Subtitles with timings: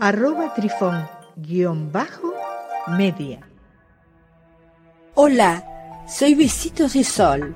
[0.00, 2.32] arroba trifón guion bajo
[2.96, 3.40] media.
[5.14, 5.64] Hola,
[6.08, 7.54] soy Besitos de Sol.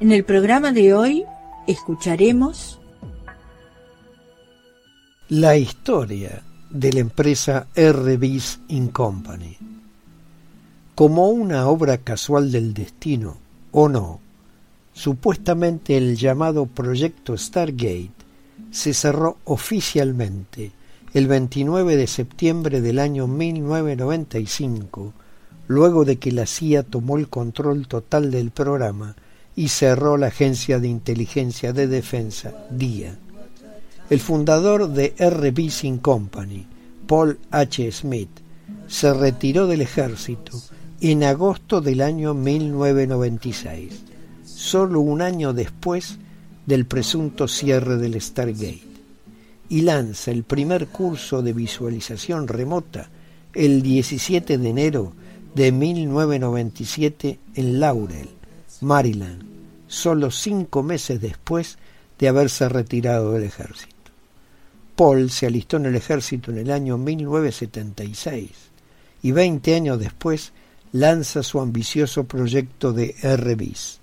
[0.00, 1.24] En el programa de hoy
[1.66, 2.80] escucharemos
[5.28, 9.58] la historia de la empresa RBIS In Company.
[10.94, 13.36] Como una obra casual del destino,
[13.72, 14.20] o no,
[14.94, 18.12] supuestamente el llamado Proyecto Stargate
[18.70, 20.72] se cerró oficialmente
[21.14, 25.12] el 29 de septiembre del año 1995,
[25.68, 29.14] luego de que la CIA tomó el control total del programa
[29.54, 33.16] y cerró la Agencia de Inteligencia de Defensa, DIA.
[34.10, 35.54] El fundador de R.
[36.02, 36.66] Company,
[37.06, 37.92] Paul H.
[37.92, 38.40] Smith,
[38.88, 40.60] se retiró del ejército
[41.00, 44.02] en agosto del año 1996,
[44.44, 46.18] solo un año después
[46.66, 48.93] del presunto cierre del Stargate
[49.68, 53.08] y lanza el primer curso de visualización remota
[53.54, 55.12] el 17 de enero
[55.54, 58.28] de 1997 en Laurel,
[58.80, 59.44] Maryland,
[59.86, 61.78] solo cinco meses después
[62.18, 63.94] de haberse retirado del ejército.
[64.96, 68.50] Paul se alistó en el ejército en el año 1976
[69.22, 70.52] y 20 años después
[70.92, 74.00] lanza su ambicioso proyecto de RBIS.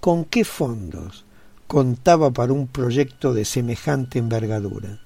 [0.00, 1.25] ¿Con qué fondos
[1.66, 5.00] contaba para un proyecto de semejante envergadura.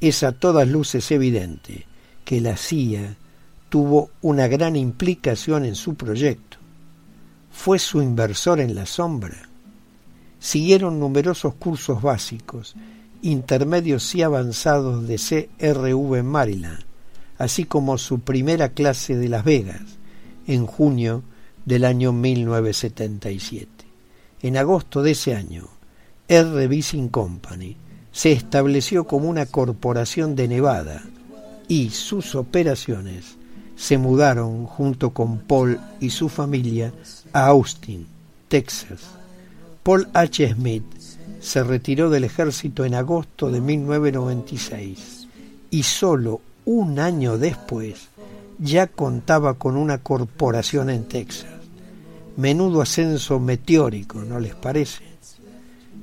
[0.00, 1.86] Es a todas luces evidente
[2.24, 3.16] que la CIA
[3.68, 6.58] tuvo una gran implicación en su proyecto.
[7.50, 9.48] Fue su inversor en la sombra.
[10.38, 12.74] Siguieron numerosos cursos básicos,
[13.22, 16.84] intermedios y avanzados de CRV en Maryland,
[17.38, 19.82] así como su primera clase de Las Vegas,
[20.46, 21.22] en junio
[21.64, 23.68] del año 1977.
[24.42, 25.68] En agosto de ese año,
[26.28, 26.68] R.
[26.68, 27.76] Bising Company
[28.10, 31.02] se estableció como una corporación de Nevada
[31.68, 33.36] y sus operaciones
[33.76, 36.94] se mudaron junto con Paul y su familia
[37.32, 38.06] a Austin,
[38.48, 39.00] Texas.
[39.82, 40.54] Paul H.
[40.54, 40.84] Smith
[41.40, 45.28] se retiró del ejército en agosto de 1996
[45.70, 48.08] y solo un año después
[48.58, 51.50] ya contaba con una corporación en Texas.
[52.36, 55.13] Menudo ascenso meteórico, ¿no les parece?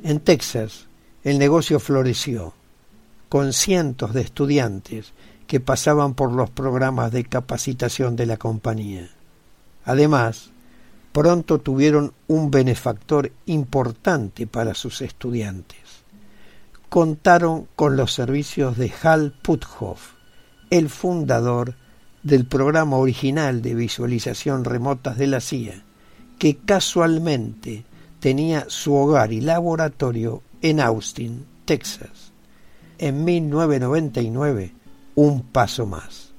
[0.03, 0.87] En Texas
[1.23, 2.53] el negocio floreció,
[3.29, 5.13] con cientos de estudiantes
[5.45, 9.09] que pasaban por los programas de capacitación de la compañía.
[9.85, 10.49] Además,
[11.11, 15.77] pronto tuvieron un benefactor importante para sus estudiantes.
[16.89, 20.13] Contaron con los servicios de Hal Puthoff,
[20.71, 21.75] el fundador
[22.23, 25.83] del programa original de visualización remotas de la CIA,
[26.39, 27.85] que casualmente
[28.21, 32.31] tenía su hogar y laboratorio en Austin, Texas.
[32.97, 34.73] En 1999,
[35.15, 36.31] un paso más.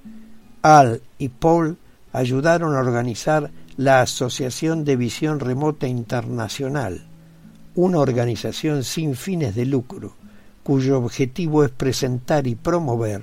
[0.63, 1.77] Al y Paul
[2.15, 7.05] ayudaron a organizar la Asociación de Visión Remota Internacional,
[7.75, 10.15] una organización sin fines de lucro,
[10.63, 13.23] cuyo objetivo es presentar y promover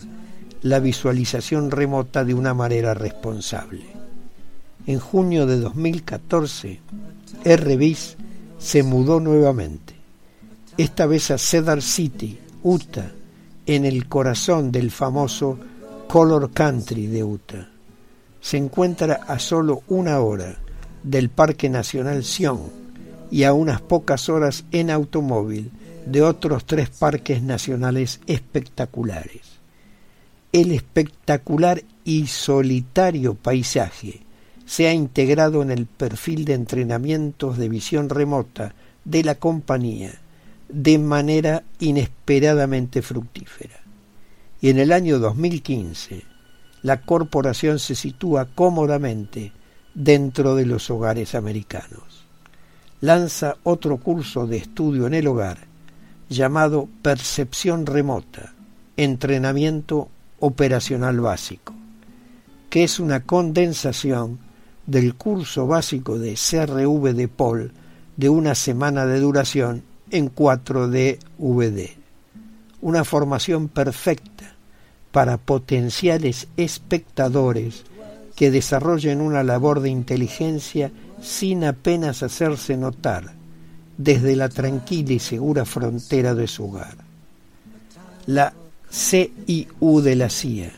[0.61, 3.99] la visualización remota de una manera responsable
[4.89, 6.79] en junio de 2014,
[7.45, 8.17] RBIS
[8.59, 9.95] se mudó nuevamente,
[10.77, 13.11] esta vez a Cedar City, Utah,
[13.65, 15.57] en el corazón del famoso
[16.07, 17.69] Color Country de Utah.
[18.41, 20.57] Se encuentra a solo una hora
[21.03, 22.59] del Parque Nacional Sion
[23.31, 25.71] y a unas pocas horas en automóvil
[26.05, 29.41] de otros tres parques nacionales espectaculares.
[30.51, 34.21] El espectacular y solitario paisaje
[34.69, 40.13] se ha integrado en el perfil de entrenamientos de visión remota de la compañía
[40.67, 43.79] de manera inesperadamente fructífera.
[44.61, 46.23] Y en el año 2015,
[46.83, 49.53] la corporación se sitúa cómodamente
[49.95, 52.27] dentro de los hogares americanos.
[53.01, 55.57] Lanza otro curso de estudio en el hogar
[56.29, 58.53] llamado Percepción Remota,
[58.97, 61.73] Entrenamiento Operacional Básico,
[62.69, 64.47] que es una condensación
[64.89, 67.71] del curso básico de CRV de Paul
[68.17, 71.95] de una semana de duración en 4 VD.
[72.81, 74.55] Una formación perfecta
[75.11, 77.83] para potenciales espectadores
[78.35, 80.91] que desarrollen una labor de inteligencia
[81.21, 83.33] sin apenas hacerse notar
[83.97, 86.95] desde la tranquila y segura frontera de su hogar.
[88.25, 88.53] La
[88.89, 90.71] CIU de la CIA.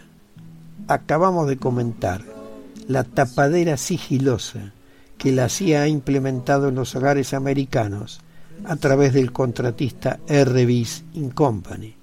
[0.87, 2.40] Acabamos de comentar
[2.87, 4.73] la tapadera sigilosa
[5.17, 8.21] que la CIA ha implementado en los hogares americanos
[8.65, 11.93] a través del contratista RBS In Company.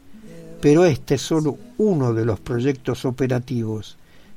[0.61, 3.97] Pero este es solo uno de los proyectos operativos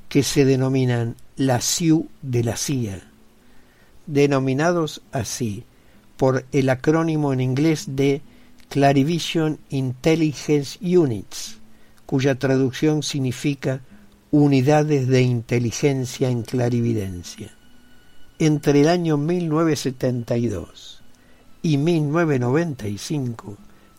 [0.10, 3.02] que se denominan la CIU de la CIA,
[4.06, 5.64] denominados así
[6.18, 8.22] por el acrónimo en inglés de
[8.70, 11.58] Clarivision Intelligence Units,
[12.06, 13.82] cuya traducción significa
[14.32, 17.52] unidades de inteligencia en clarividencia.
[18.40, 21.04] Entre el año 1972
[21.62, 23.58] y 1995,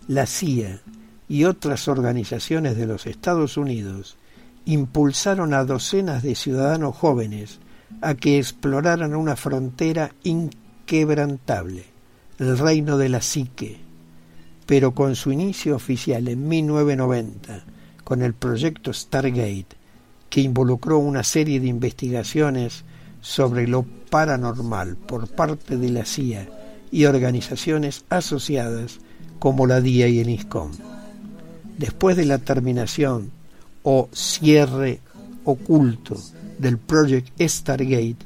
[0.09, 0.81] la CIA
[1.29, 4.17] y otras organizaciones de los Estados Unidos
[4.65, 7.59] impulsaron a docenas de ciudadanos jóvenes
[8.01, 11.85] a que exploraran una frontera inquebrantable,
[12.39, 13.81] el reino de la psique,
[14.65, 17.65] pero con su inicio oficial en 1990,
[18.03, 19.82] con el proyecto Stargate,
[20.33, 22.85] que involucró una serie de investigaciones
[23.21, 26.49] sobre lo paranormal por parte de la CIA
[26.91, 29.01] y organizaciones asociadas
[29.39, 30.71] como la DIA y el ISCOM.
[31.77, 33.31] Después de la terminación
[33.83, 35.01] o cierre
[35.45, 36.17] oculto
[36.59, 38.17] del Project Stargate,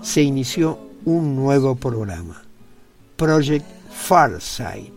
[0.00, 2.40] se inició un nuevo programa,
[3.16, 4.92] Project Farsight.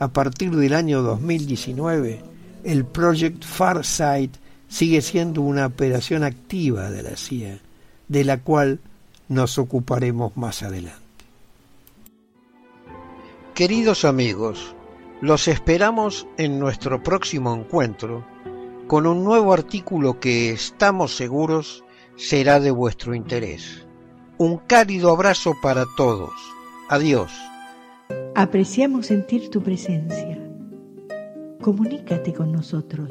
[0.00, 2.24] A partir del año 2019,
[2.64, 4.34] el Project Farsight
[4.68, 7.58] sigue siendo una operación activa de la CIA,
[8.08, 8.80] de la cual
[9.28, 11.00] nos ocuparemos más adelante.
[13.54, 14.74] Queridos amigos,
[15.20, 18.24] los esperamos en nuestro próximo encuentro
[18.86, 21.82] con un nuevo artículo que estamos seguros
[22.16, 23.86] será de vuestro interés.
[24.38, 26.30] Un cálido abrazo para todos.
[26.88, 27.32] Adiós.
[28.34, 30.38] Apreciamos sentir tu presencia.
[31.60, 33.10] Comunícate con nosotros.